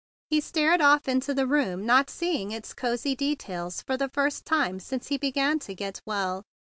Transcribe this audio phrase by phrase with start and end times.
[0.31, 4.79] He stared off into the room not seeing its cozy details for the first time
[4.79, 6.41] since he began to get well.